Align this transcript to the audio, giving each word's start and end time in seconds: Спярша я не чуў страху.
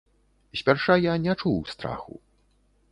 Спярша 0.61 0.95
я 1.01 1.13
не 1.27 1.37
чуў 1.45 1.63
страху. 1.77 2.21